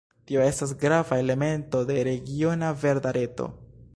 Tio 0.29 0.45
estas 0.45 0.71
grava 0.83 1.19
elemento 1.25 1.83
de 1.91 1.99
regiona 2.09 2.73
verda 2.87 3.15
reto. 3.21 3.51